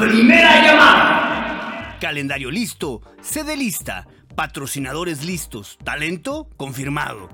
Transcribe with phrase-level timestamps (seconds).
[0.00, 1.98] Primera llamada.
[2.00, 7.28] Calendario listo, sede lista, patrocinadores listos, talento confirmado.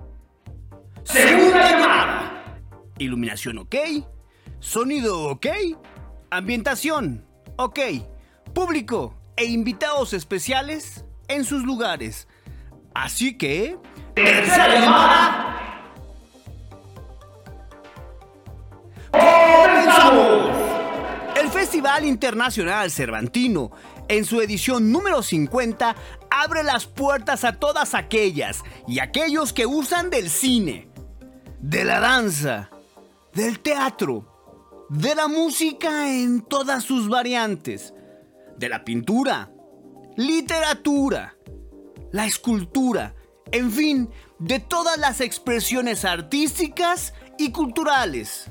[1.04, 2.58] Segunda llamada.
[2.98, 3.76] Iluminación ok,
[4.58, 5.46] sonido ok,
[6.32, 7.24] ambientación
[7.56, 7.78] ok,
[8.52, 12.26] público e invitados especiales en sus lugares.
[12.96, 13.78] Así que...
[14.16, 15.45] Tercera llamada.
[21.76, 23.70] Festival Internacional Cervantino,
[24.08, 25.94] en su edición número 50,
[26.30, 30.88] abre las puertas a todas aquellas y aquellos que usan del cine,
[31.60, 32.70] de la danza,
[33.34, 37.92] del teatro, de la música en todas sus variantes,
[38.56, 39.50] de la pintura,
[40.16, 41.36] literatura,
[42.10, 43.14] la escultura,
[43.52, 44.08] en fin,
[44.38, 48.48] de todas las expresiones artísticas y culturales.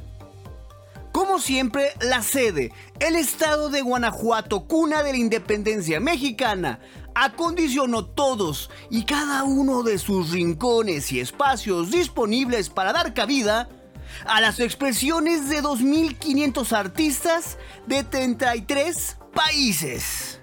[1.16, 6.82] Como siempre, la sede, el estado de Guanajuato, cuna de la independencia mexicana,
[7.14, 13.70] acondicionó todos y cada uno de sus rincones y espacios disponibles para dar cabida
[14.26, 17.57] a las expresiones de 2.500 artistas
[17.88, 20.41] de 33 países.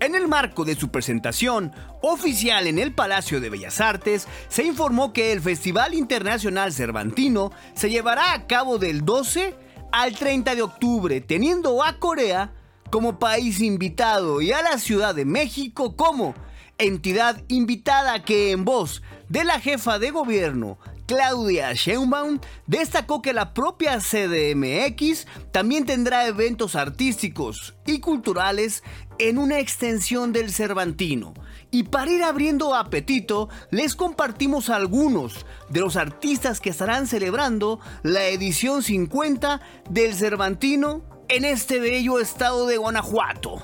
[0.00, 1.72] En el marco de su presentación
[2.02, 7.88] oficial en el Palacio de Bellas Artes, se informó que el Festival Internacional Cervantino se
[7.88, 12.52] llevará a cabo del 12 al 30 de octubre, teniendo a Corea
[12.90, 16.34] como país invitado y a la Ciudad de México como
[16.78, 23.54] entidad invitada que en voz de la jefa de gobierno, Claudia Sheinbaum, destacó que la
[23.54, 28.82] propia CDMX también tendrá eventos artísticos y culturales
[29.18, 31.34] en una extensión del Cervantino.
[31.70, 38.26] Y para ir abriendo apetito, les compartimos algunos de los artistas que estarán celebrando la
[38.26, 43.62] edición 50 del Cervantino en este bello estado de Guanajuato.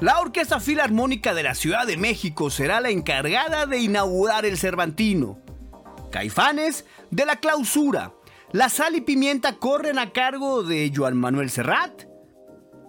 [0.00, 5.40] La Orquesta Filarmónica de la Ciudad de México será la encargada de inaugurar el Cervantino.
[6.10, 8.14] Caifanes de la clausura.
[8.52, 12.04] La sal y pimienta corren a cargo de Joan Manuel Serrat.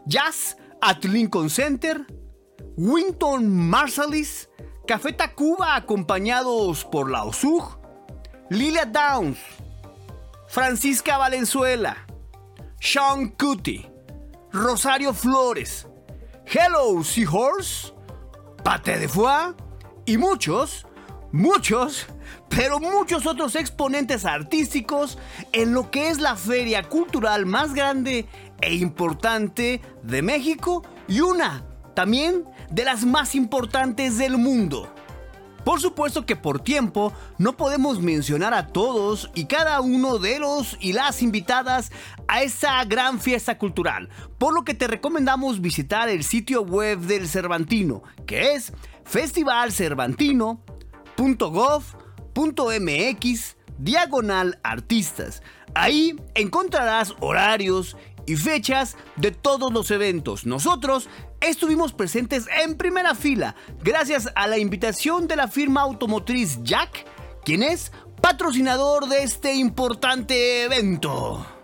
[0.06, 2.06] Jazz at Lincoln Center.
[2.78, 4.50] Winton Marsalis.
[4.88, 7.78] Café Tacuba acompañados por la OSUG.
[8.50, 9.38] Lilia Downs.
[10.48, 11.98] Francisca Valenzuela.
[12.80, 13.92] Sean Cutie.
[14.52, 15.88] Rosario Flores.
[16.46, 17.94] Hello Seahorse.
[18.64, 19.54] Pate de Foie.
[20.06, 20.88] Y muchos,
[21.32, 22.08] muchos,
[22.50, 25.18] pero muchos otros exponentes artísticos
[25.52, 28.26] en lo que es la feria cultural más grande
[28.62, 31.64] e importante de México y una
[31.96, 34.94] también de las más importantes del mundo.
[35.64, 40.78] Por supuesto que por tiempo no podemos mencionar a todos y cada uno de los
[40.80, 41.92] y las invitadas
[42.28, 47.28] a esta gran fiesta cultural, por lo que te recomendamos visitar el sitio web del
[47.28, 48.72] Cervantino, que es
[51.20, 55.42] festivalcervantino.gov.mx diagonal artistas.
[55.74, 60.46] Ahí encontrarás horarios y fechas de todos los eventos.
[60.46, 61.10] Nosotros
[61.42, 67.06] estuvimos presentes en primera fila gracias a la invitación de la firma automotriz Jack,
[67.44, 67.92] quien es
[68.22, 71.59] patrocinador de este importante evento.